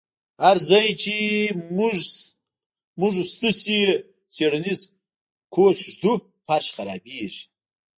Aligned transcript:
هر 0.43 0.57
ځای 0.69 0.87
چې 1.03 1.15
موږ 2.99 3.13
ستاسو 3.33 3.77
څیړنیز 4.33 4.79
کوچ 5.55 5.77
ږدو 5.93 6.13
فرش 6.45 6.67
خرابیږي 6.75 7.43